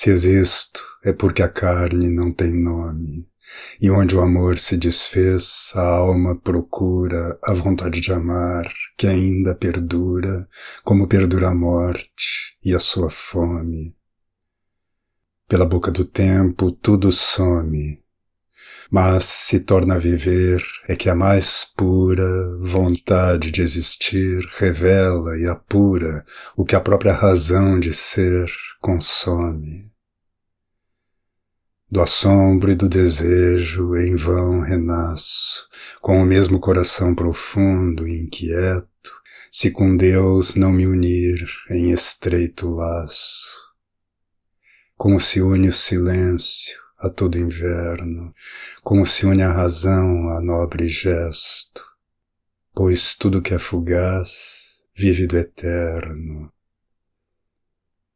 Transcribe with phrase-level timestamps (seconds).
[0.00, 3.28] Se existo, é porque a carne não tem nome,
[3.80, 9.56] e onde o amor se desfez, a alma procura a vontade de amar, que ainda
[9.56, 10.48] perdura,
[10.84, 13.96] como perdura a morte e a sua fome.
[15.48, 18.00] Pela boca do tempo tudo some,
[18.90, 25.46] mas se torna a viver é que a mais pura vontade de existir revela e
[25.48, 26.24] apura
[26.56, 28.48] o que a própria razão de ser
[28.80, 29.87] consome.
[31.90, 35.66] Do assombro e do desejo em vão renasço,
[36.02, 39.10] com o mesmo coração profundo e inquieto,
[39.50, 43.46] se com Deus não me unir em estreito laço.
[44.98, 48.34] Como se une o silêncio a todo inverno,
[48.82, 51.82] como se une a razão a nobre gesto,
[52.74, 56.52] pois tudo que é fugaz vive do eterno,